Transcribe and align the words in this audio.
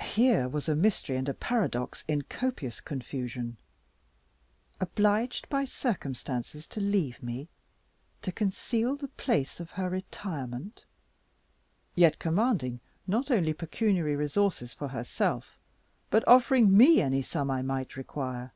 Here 0.00 0.48
was 0.48 0.66
mystery 0.68 1.14
and 1.16 1.38
paradox 1.38 2.02
in 2.08 2.22
copious 2.22 2.80
confusion. 2.80 3.56
"Obliged 4.80 5.48
by 5.48 5.64
circumstances 5.64 6.66
to 6.66 6.80
leave 6.80 7.22
me 7.22 7.46
to 8.22 8.32
conceal 8.32 8.96
the 8.96 9.06
place 9.06 9.60
of 9.60 9.70
her 9.78 9.88
retirement" 9.88 10.84
yet 11.94 12.18
commanding 12.18 12.80
not 13.06 13.30
only 13.30 13.52
pecuniary 13.52 14.16
resources 14.16 14.74
for 14.74 14.88
herself, 14.88 15.56
but 16.10 16.26
offering 16.26 16.76
me 16.76 17.00
any 17.00 17.22
sum 17.22 17.48
I 17.48 17.62
might 17.62 17.96
require! 17.96 18.52